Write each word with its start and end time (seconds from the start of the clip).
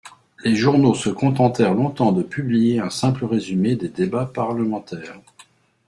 Les 0.43 0.55
journaux 0.55 0.95
se 0.95 1.11
contentèrent 1.11 1.75
longtemps 1.75 2.11
de 2.11 2.23
publier 2.23 2.79
un 2.79 2.89
simple 2.89 3.23
résumé 3.23 3.75
des 3.75 3.87
débats 3.89 4.25
parlementaires. 4.25 5.21